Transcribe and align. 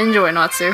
Enjoy 0.00 0.30
Natsu. 0.30 0.72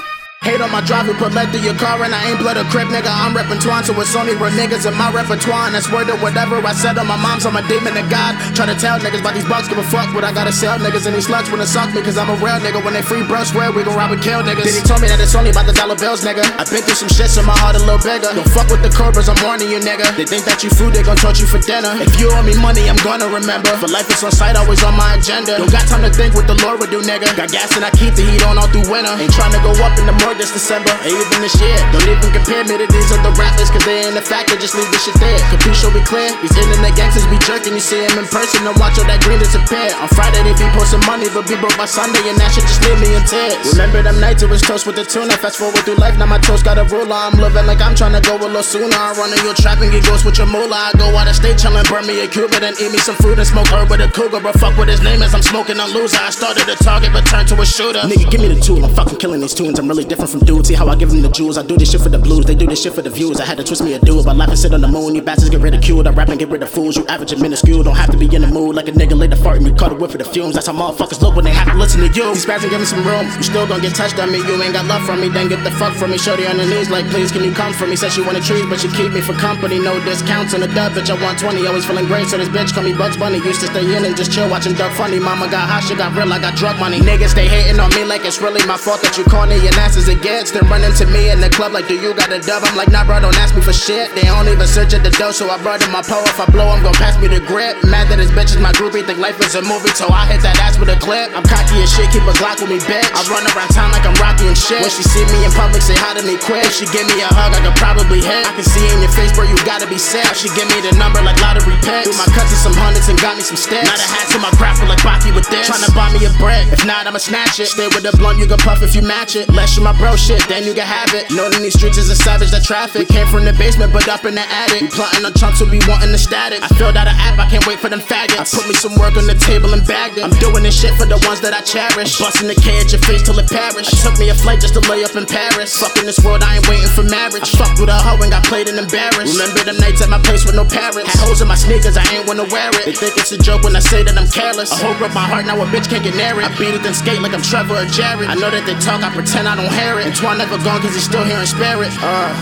Hate 0.46 0.62
on 0.62 0.70
my 0.70 0.78
drive, 0.78 1.10
you 1.10 1.14
put 1.18 1.34
lead 1.34 1.50
through 1.50 1.66
your 1.66 1.74
car 1.74 1.98
and 2.06 2.14
I 2.14 2.30
ain't 2.30 2.38
blood 2.38 2.54
a 2.54 2.62
crib, 2.70 2.86
nigga. 2.86 3.10
I'm 3.10 3.34
reppin' 3.34 3.58
Twan, 3.58 3.82
so 3.82 3.90
it's 3.98 4.14
only 4.14 4.38
real 4.38 4.54
niggas 4.54 4.86
in 4.86 4.94
my 4.94 5.10
repertoire. 5.10 5.66
And 5.66 5.74
that's 5.74 5.90
word 5.90 6.06
to 6.06 6.14
whatever 6.22 6.62
I 6.62 6.70
said 6.70 6.94
on 7.02 7.10
my 7.10 7.18
mom's, 7.18 7.50
I'm 7.50 7.58
a 7.58 7.66
demon 7.66 7.98
of 7.98 8.06
God. 8.06 8.38
Try 8.54 8.70
to 8.70 8.78
tell 8.78 8.94
niggas 9.02 9.26
about 9.26 9.34
these 9.34 9.48
bucks, 9.50 9.66
give 9.66 9.74
a 9.74 9.82
fuck 9.90 10.14
what 10.14 10.22
I 10.22 10.30
gotta 10.30 10.54
sell 10.54 10.78
niggas 10.78 11.02
and 11.10 11.18
these 11.18 11.26
slugs 11.26 11.50
wanna 11.50 11.66
suck 11.66 11.90
me, 11.90 11.98
cause 11.98 12.14
I'm 12.14 12.30
a 12.30 12.38
real 12.38 12.62
nigga. 12.62 12.78
When 12.78 12.94
they 12.94 13.02
free 13.02 13.26
bro, 13.26 13.42
swear 13.42 13.74
we 13.74 13.82
gon' 13.82 13.98
rob 13.98 14.14
and 14.14 14.22
kill 14.22 14.38
niggas. 14.46 14.62
Then 14.62 14.78
he 14.78 14.86
told 14.86 15.02
me 15.02 15.10
that 15.10 15.18
it's 15.18 15.34
only 15.34 15.50
about 15.50 15.66
the 15.66 15.74
dollar 15.74 15.98
bills, 15.98 16.22
nigga. 16.22 16.46
I 16.46 16.62
been 16.70 16.86
through 16.86 16.94
some 16.94 17.10
shit, 17.10 17.26
so 17.26 17.42
my 17.42 17.58
heart 17.58 17.74
a 17.74 17.82
little 17.82 17.98
bigger. 17.98 18.30
Don't 18.30 18.46
fuck 18.54 18.70
with 18.70 18.86
the 18.86 18.92
cobras, 18.94 19.26
I'm 19.26 19.38
warning 19.42 19.66
you, 19.66 19.82
nigga. 19.82 20.14
They 20.14 20.30
think 20.30 20.46
that 20.46 20.62
you 20.62 20.70
food, 20.70 20.94
they 20.94 21.02
gon' 21.02 21.18
torch 21.18 21.42
you 21.42 21.50
for 21.50 21.58
dinner. 21.58 21.90
If 21.98 22.22
you 22.22 22.30
owe 22.30 22.46
me 22.46 22.54
money, 22.62 22.86
I'm 22.86 23.02
gonna 23.02 23.26
remember. 23.26 23.74
For 23.82 23.90
life, 23.90 24.06
it's 24.14 24.22
on 24.22 24.30
sight, 24.30 24.54
always 24.54 24.86
on 24.86 24.94
my 24.94 25.18
agenda. 25.18 25.58
Don't 25.58 25.74
got 25.74 25.90
time 25.90 26.06
to 26.06 26.12
think 26.14 26.38
what 26.38 26.46
the 26.46 26.54
Lord 26.62 26.78
would 26.78 26.94
do, 26.94 27.02
nigga. 27.02 27.34
Got 27.34 27.50
gas 27.50 27.74
and 27.74 27.82
I 27.82 27.90
keep 27.98 28.14
the 28.14 28.22
heat 28.22 28.46
on 28.46 28.62
all 28.62 28.70
through 28.70 28.86
winter. 28.86 29.10
Ain't 29.10 29.34
trying 29.34 29.50
to 29.50 29.58
go 29.66 29.74
up 29.82 29.98
in 29.98 30.06
the 30.06 30.14
this 30.36 30.52
December. 30.52 30.92
Ain't 31.02 31.16
even 31.16 31.40
this 31.40 31.56
year. 31.60 31.76
Don't 31.92 32.04
even 32.06 32.30
compare 32.32 32.62
me 32.64 32.76
to 32.78 32.86
these 32.86 33.10
other 33.12 33.32
rappers, 33.36 33.72
cause 33.72 33.84
they 33.84 34.04
ain't 34.04 34.14
the 34.14 34.22
factor, 34.24 34.56
just 34.56 34.76
leave 34.76 34.88
this 34.92 35.04
shit 35.04 35.16
there. 35.18 35.40
Capisce 35.50 35.88
be 35.92 36.00
clear. 36.04 36.30
These 36.44 36.56
internet 36.56 36.94
gangsters 36.96 37.26
be 37.28 37.40
jerking, 37.42 37.74
you 37.74 37.82
see 37.82 38.00
them 38.04 38.20
in 38.20 38.28
person 38.28 38.64
and 38.68 38.76
watch 38.78 39.00
all 39.00 39.08
that 39.08 39.20
green 39.24 39.40
disappear. 39.40 39.92
On 39.98 40.08
Friday 40.12 40.44
they 40.44 40.54
be 40.56 40.68
posting 40.76 41.02
money, 41.08 41.28
but 41.32 41.48
be 41.48 41.56
broke 41.56 41.76
by 41.80 41.88
Sunday, 41.88 42.22
and 42.28 42.36
that 42.38 42.52
shit 42.52 42.64
just 42.68 42.80
leave 42.84 43.00
me 43.00 43.16
in 43.16 43.24
tears. 43.24 43.56
Remember 43.74 44.04
them 44.04 44.20
nights 44.20 44.44
it 44.44 44.50
was 44.52 44.60
toast 44.60 44.86
with 44.86 44.96
the 44.96 45.04
tuna. 45.04 45.34
Fast 45.40 45.58
forward 45.58 45.80
through 45.82 45.98
life, 45.98 46.16
now 46.20 46.28
my 46.28 46.38
toast 46.38 46.64
got 46.64 46.78
a 46.78 46.84
ruler. 46.84 47.16
I'm 47.16 47.36
living 47.40 47.66
like 47.66 47.80
I'm 47.80 47.96
trying 47.96 48.14
to 48.14 48.22
go 48.22 48.36
a 48.36 48.46
little 48.46 48.62
sooner. 48.62 48.92
I 48.92 49.16
run 49.16 49.32
in 49.32 49.40
your 49.44 49.56
trap 49.56 49.80
and 49.80 49.90
get 49.90 50.04
ghost 50.04 50.24
with 50.24 50.36
your 50.38 50.46
moolah. 50.46 50.92
I 50.92 50.96
go 51.00 51.08
out 51.16 51.28
of 51.28 51.36
state 51.36 51.56
chillin', 51.56 51.88
burn 51.88 52.06
me 52.06 52.20
a 52.20 52.28
Cuba, 52.28 52.60
then 52.60 52.74
eat 52.76 52.92
me 52.92 52.98
some 52.98 53.16
food 53.16 53.38
and 53.38 53.48
smoke 53.48 53.68
herb 53.72 53.88
with 53.88 54.04
a 54.04 54.08
cougar. 54.12 54.40
But 54.40 54.60
fuck 54.60 54.76
what 54.76 54.88
his 54.88 55.02
name 55.02 55.22
is, 55.22 55.32
I'm 55.32 55.42
smoking 55.42 55.78
a 55.78 55.86
loser. 55.86 56.20
I 56.20 56.30
started 56.30 56.68
a 56.68 56.76
target, 56.76 57.12
but 57.12 57.24
turned 57.26 57.48
to 57.48 57.56
a 57.60 57.66
shooter. 57.66 58.04
Nigga, 58.04 58.30
give 58.30 58.40
me 58.40 58.48
the 58.48 58.60
tool, 58.60 58.84
I'm 58.84 58.92
fucking 58.94 59.18
killing 59.18 59.40
these 59.40 59.54
tunes. 59.54 59.78
I'm 59.78 59.88
really 59.88 60.04
different 60.04 60.25
from 60.26 60.40
dudes. 60.40 60.68
See 60.68 60.74
how 60.74 60.88
I 60.88 60.96
give 60.96 61.10
them 61.10 61.22
the 61.22 61.28
jewels. 61.28 61.58
I 61.58 61.62
do 61.62 61.76
this 61.76 61.90
shit 61.90 62.00
for 62.00 62.08
the 62.08 62.18
blues, 62.18 62.44
they 62.46 62.54
do 62.54 62.66
this 62.66 62.82
shit 62.82 62.94
for 62.94 63.02
the 63.02 63.10
views. 63.10 63.40
I 63.40 63.44
had 63.44 63.56
to 63.58 63.64
twist 63.64 63.82
me 63.82 63.94
a 63.94 63.98
dude, 63.98 64.24
but 64.24 64.36
life 64.36 64.48
and 64.48 64.58
sit 64.58 64.74
on 64.74 64.80
the 64.80 64.88
moon. 64.88 65.14
You 65.14 65.22
bastards 65.22 65.50
get 65.50 65.60
ridiculed. 65.60 66.06
I 66.06 66.10
rap 66.10 66.28
and 66.28 66.38
get 66.38 66.48
rid 66.48 66.62
of 66.62 66.70
fools. 66.70 66.96
You 66.96 67.06
average 67.06 67.32
and 67.32 67.40
minuscule. 67.40 67.82
Don't 67.82 67.96
have 67.96 68.10
to 68.10 68.16
be 68.16 68.26
in 68.34 68.42
the 68.42 68.48
mood 68.48 68.74
like 68.74 68.88
a 68.88 68.92
nigga 68.92 69.16
later 69.16 69.36
fart 69.36 69.58
and 69.58 69.66
you 69.66 69.74
cut 69.74 69.92
a 69.92 69.94
whip 69.94 70.10
for 70.10 70.18
the 70.18 70.24
fumes. 70.24 70.54
That's 70.54 70.66
how 70.66 70.72
motherfuckers 70.72 71.20
look 71.20 71.36
when 71.36 71.44
they 71.44 71.52
have 71.52 71.68
to 71.70 71.78
listen 71.78 72.00
to 72.00 72.08
you. 72.08 72.34
These 72.34 72.46
spazzing 72.46 72.70
give 72.70 72.80
me 72.80 72.86
some 72.86 73.06
room. 73.06 73.26
You 73.36 73.42
still 73.42 73.66
gonna 73.66 73.82
get 73.82 73.94
touched 73.94 74.18
on 74.18 74.30
me. 74.32 74.38
You 74.38 74.60
ain't 74.62 74.72
got 74.72 74.86
love 74.86 75.04
from 75.04 75.20
me. 75.20 75.28
Then 75.28 75.48
get 75.48 75.62
the 75.64 75.70
fuck 75.70 75.94
from 75.94 76.10
me. 76.10 76.18
Shorty 76.18 76.46
on 76.46 76.56
the 76.56 76.66
knees 76.66 76.90
like, 76.90 77.06
please, 77.10 77.30
can 77.30 77.44
you 77.44 77.52
come 77.52 77.72
for 77.72 77.86
me? 77.86 77.96
Said 77.96 78.12
she 78.12 78.22
wanted 78.22 78.42
trees, 78.42 78.66
but 78.66 78.80
she 78.80 78.88
keep 78.88 79.12
me 79.12 79.20
for 79.20 79.34
company. 79.34 79.78
No 79.78 79.98
discounts 80.04 80.54
on 80.54 80.60
the 80.60 80.68
dub, 80.68 80.92
bitch. 80.92 81.10
I 81.10 81.20
want 81.22 81.38
20. 81.38 81.66
Always 81.66 81.84
feeling 81.84 82.06
great, 82.06 82.28
so 82.28 82.38
this 82.38 82.48
bitch 82.48 82.74
call 82.74 82.84
me 82.84 82.92
Bugs 82.92 83.16
Bunny. 83.16 83.38
Used 83.38 83.60
to 83.60 83.68
stay 83.68 83.84
in 83.84 84.04
and 84.04 84.16
just 84.16 84.32
chill, 84.32 84.48
watching 84.50 84.74
Duck 84.74 84.92
Funny. 84.92 85.18
Mama 85.18 85.48
got 85.48 85.68
hot, 85.68 85.84
shit 85.84 85.98
got 85.98 86.14
real. 86.16 86.32
I 86.32 86.38
got 86.38 86.56
drug 86.56 86.78
money. 86.78 86.98
Niggas 87.00 87.34
they 87.34 87.48
hating 87.48 87.78
on 87.80 87.90
me 87.94 88.04
like 88.04 88.24
it's 88.24 88.40
really 88.40 88.64
my 88.66 88.76
fault 88.76 89.02
that 89.02 89.16
you 89.16 89.24
corny. 89.24 89.56
Your 89.56 89.74
ass 89.78 89.96
is 89.96 90.08
against. 90.16 90.56
Then 90.56 90.64
running 90.72 90.96
to 90.96 91.06
me 91.12 91.28
in 91.28 91.40
the 91.44 91.52
club 91.52 91.76
like, 91.76 91.86
do 91.86 91.94
you 91.94 92.16
got 92.16 92.32
a 92.32 92.40
dub? 92.40 92.64
I'm 92.64 92.76
like, 92.76 92.88
nah, 92.88 93.04
bro, 93.04 93.20
don't 93.20 93.36
ask 93.36 93.52
me 93.52 93.60
for 93.60 93.76
shit. 93.76 94.14
They 94.16 94.24
don't 94.24 94.48
even 94.48 94.66
search 94.66 94.96
at 94.96 95.04
the 95.04 95.12
door, 95.12 95.36
so 95.36 95.52
I 95.52 95.60
brought 95.60 95.84
in 95.84 95.92
my 95.92 96.00
pole. 96.00 96.24
If 96.24 96.40
I 96.40 96.48
blow, 96.48 96.72
I'm 96.72 96.82
gon' 96.82 96.96
pass 96.96 97.20
me 97.20 97.28
the 97.28 97.44
grip. 97.44 97.76
Mad 97.84 98.08
that 98.08 98.16
this 98.16 98.32
bitch 98.32 98.56
is 98.56 98.62
my 98.64 98.72
groupie, 98.72 99.04
think 99.04 99.20
life 99.20 99.36
is 99.44 99.54
a 99.54 99.62
movie, 99.62 99.92
so 99.92 100.08
I 100.08 100.24
hit 100.24 100.40
that 100.40 100.56
ass 100.64 100.80
with 100.80 100.88
a 100.88 100.96
clip. 100.96 101.36
I'm 101.36 101.44
cocky 101.44 101.84
as 101.84 101.92
shit, 101.92 102.08
keep 102.08 102.24
a 102.24 102.32
Glock 102.40 102.64
with 102.64 102.72
me, 102.72 102.80
bitch. 102.80 103.04
I 103.12 103.20
run 103.28 103.44
around 103.52 103.70
town 103.76 103.92
like 103.92 104.08
I'm 104.08 104.16
Rocky 104.16 104.48
and 104.48 104.56
shit. 104.56 104.80
When 104.80 104.88
she 104.88 105.04
see 105.04 105.24
me 105.28 105.44
in 105.44 105.52
public, 105.52 105.84
say 105.84 105.96
hi 105.96 106.16
to 106.16 106.24
me 106.24 106.40
quick. 106.40 106.64
If 106.64 106.80
she 106.80 106.88
give 106.88 107.04
me 107.04 107.20
a 107.20 107.28
hug, 107.28 107.52
I 107.52 107.60
could 107.60 107.76
probably 107.76 108.24
hit. 108.24 108.48
I 108.48 108.52
can 108.56 108.64
see 108.64 108.84
in 108.88 109.04
your 109.04 109.12
face, 109.12 109.36
bro, 109.36 109.44
you 109.44 109.56
gotta 109.68 109.84
be 109.84 110.00
sad. 110.00 110.32
She 110.32 110.48
give 110.56 110.68
me 110.72 110.80
the 110.80 110.96
number 110.96 111.20
like 111.20 111.36
lottery 111.44 111.76
picks. 111.84 112.08
Threw 112.08 112.16
my 112.16 112.28
cuts 112.32 112.46
cousin 112.46 112.72
some 112.72 112.76
hundreds 112.78 113.08
and 113.08 113.18
got 113.18 113.34
me 113.36 113.42
some 113.42 113.58
sticks. 113.58 113.86
Not 113.90 113.98
a 113.98 114.06
hat 114.06 114.30
to 114.30 114.38
my 114.38 114.50
grapple 114.54 114.86
like 114.86 115.02
Baki 115.02 115.34
with 115.34 115.48
this. 115.50 115.66
Tryna 115.66 115.90
buy 115.94 116.12
me 116.14 116.22
a 116.24 116.30
brick, 116.38 116.70
if 116.70 116.86
not, 116.86 117.06
I'ma 117.06 117.18
snatch 117.18 117.58
it. 117.58 117.66
Stay 117.66 117.90
with 117.90 118.02
the 118.06 118.14
blunt, 118.16 118.38
you 118.38 118.46
can 118.46 118.58
puff 118.58 118.82
if 118.82 118.94
you 118.94 119.02
match 119.02 119.34
it. 119.34 119.50
Less 119.50 119.76
you 119.76 119.82
my 119.82 119.92
shit, 120.14 120.38
then 120.46 120.62
you 120.62 120.76
can 120.76 120.86
have 120.86 121.10
it. 121.10 121.26
Known 121.34 121.56
in 121.58 121.66
these 121.66 121.74
streets 121.74 121.98
is 121.98 122.06
a 122.06 122.14
savage 122.14 122.54
that 122.54 122.62
traffic. 122.62 123.02
We 123.02 123.10
came 123.10 123.26
from 123.26 123.42
the 123.42 123.56
basement, 123.58 123.90
but 123.90 124.06
up 124.06 124.22
in 124.22 124.38
the 124.38 124.46
attic. 124.46 124.86
We 124.86 124.88
plotting 124.92 125.26
on 125.26 125.34
chunks, 125.34 125.58
so 125.58 125.66
we 125.66 125.82
wanting 125.90 126.12
the 126.12 126.20
static. 126.20 126.62
I 126.62 126.68
filled 126.78 126.94
out 126.94 127.08
an 127.10 127.16
app, 127.18 127.40
I 127.40 127.50
can't 127.50 127.66
wait 127.66 127.80
for 127.80 127.88
them 127.88 127.98
faggots. 127.98 128.38
I 128.38 128.46
put 128.46 128.68
me 128.70 128.74
some 128.78 128.94
work 128.94 129.18
on 129.18 129.26
the 129.26 129.34
table 129.34 129.74
and 129.74 129.82
bagged 129.82 130.20
it. 130.20 130.22
I'm 130.22 130.36
doing 130.38 130.62
this 130.62 130.78
shit 130.78 130.94
for 130.94 131.08
the 131.08 131.18
ones 131.26 131.40
that 131.42 131.56
I 131.56 131.64
cherish. 131.66 132.20
Busting 132.20 132.46
the 132.46 132.54
K 132.54 132.78
at 132.78 132.92
your 132.92 133.00
face 133.02 133.24
till 133.24 133.38
it 133.40 133.48
perish. 133.48 133.88
I 133.88 133.96
took 134.04 134.20
me 134.20 134.28
a 134.28 134.36
flight 134.36 134.60
just 134.60 134.76
to 134.76 134.82
lay 134.86 135.02
up 135.02 135.16
in 135.16 135.24
Paris. 135.24 135.72
Fuck 135.74 135.96
in 135.96 136.04
this 136.04 136.20
world, 136.20 136.44
I 136.44 136.60
ain't 136.60 136.68
waiting 136.68 136.92
for 136.92 137.02
marriage. 137.02 137.48
I 137.48 137.56
fucked 137.56 137.80
with 137.80 137.88
a 137.88 137.96
hoe 137.96 138.20
and 138.20 138.30
got 138.30 138.44
played 138.44 138.68
and 138.68 138.76
embarrassed. 138.76 139.32
Remember 139.32 139.64
them 139.64 139.80
nights 139.80 140.04
at 140.04 140.12
my 140.12 140.20
place 140.20 140.44
with 140.44 140.54
no 140.54 140.68
parents. 140.68 141.08
Had 141.08 141.24
holes 141.24 141.40
in 141.40 141.48
my 141.48 141.56
sneakers, 141.56 141.96
I 141.96 142.04
ain't 142.12 142.28
wanna 142.28 142.44
wear 142.52 142.68
it. 142.76 142.84
They 142.84 142.92
think 142.92 143.16
it's 143.16 143.32
a 143.32 143.40
joke 143.40 143.64
when 143.64 143.74
I 143.74 143.80
say 143.80 144.04
that 144.04 144.12
I'm 144.12 144.28
careless. 144.28 144.70
A 144.72 144.76
hoe 144.76 144.98
broke 144.98 145.14
my 145.16 145.24
heart, 145.24 145.46
now 145.46 145.56
a 145.56 145.66
bitch 145.72 145.88
can't 145.88 146.04
get 146.04 146.14
near 146.14 146.36
it. 146.36 146.44
I 146.44 146.52
beat 146.60 146.74
it 146.76 146.82
then 146.82 146.94
skate 146.94 147.22
like 147.22 147.32
I'm 147.32 147.42
Trevor 147.42 147.74
or 147.74 147.88
Jared. 147.88 148.28
I 148.28 148.34
know 148.34 148.50
that 148.50 148.66
they 148.66 148.76
talk, 148.78 149.02
I 149.02 149.10
pretend 149.14 149.48
I 149.48 149.56
don't 149.56 149.72
hear 149.86 150.00
it. 150.00 150.06
And 150.06 150.14
Twan 150.14 150.38
never 150.38 150.58
gone 150.58 150.80
cause 150.82 150.94
he's 150.94 151.04
still 151.04 151.24
here 151.24 151.38
in 151.38 151.46
spirit. 151.46 151.92
Uh, 152.02 152.34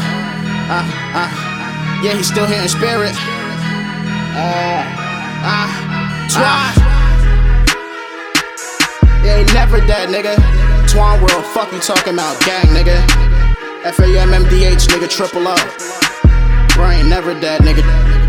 uh, 0.72 0.84
uh. 1.20 1.30
Yeah, 2.02 2.14
he's 2.16 2.28
still 2.28 2.46
here 2.46 2.62
in 2.62 2.68
spirit. 2.68 3.12
Uh, 4.32 4.80
uh, 5.44 5.68
Twan. 6.32 6.72
Yeah, 9.24 9.38
he 9.38 9.44
never 9.52 9.78
dead, 9.86 10.08
nigga. 10.08 10.36
Twan 10.88 11.20
World, 11.20 11.44
fuck 11.52 11.72
you 11.72 11.80
talking 11.80 12.14
about, 12.14 12.40
gang, 12.44 12.66
nigga. 12.72 12.96
F 13.84 13.98
A 13.98 14.06
M 14.18 14.32
M 14.32 14.48
D 14.48 14.64
H, 14.64 14.86
nigga, 14.88 15.08
triple 15.08 15.44
O. 15.46 15.56
Bro, 16.74 16.90
ain't 16.90 17.08
never 17.08 17.38
dead, 17.38 17.60
nigga. 17.60 18.23